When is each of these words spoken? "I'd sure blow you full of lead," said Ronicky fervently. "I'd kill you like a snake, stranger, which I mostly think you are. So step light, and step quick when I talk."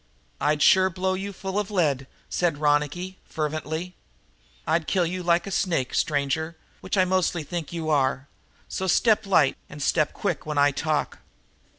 "I'd 0.39 0.63
sure 0.63 0.89
blow 0.89 1.13
you 1.13 1.31
full 1.31 1.59
of 1.59 1.69
lead," 1.69 2.07
said 2.27 2.57
Ronicky 2.57 3.19
fervently. 3.23 3.93
"I'd 4.65 4.87
kill 4.87 5.05
you 5.05 5.21
like 5.21 5.45
a 5.45 5.51
snake, 5.51 5.93
stranger, 5.93 6.57
which 6.79 6.97
I 6.97 7.05
mostly 7.05 7.43
think 7.43 7.71
you 7.71 7.91
are. 7.91 8.27
So 8.67 8.87
step 8.87 9.27
light, 9.27 9.55
and 9.69 9.79
step 9.79 10.11
quick 10.13 10.43
when 10.43 10.57
I 10.57 10.71
talk." 10.71 11.19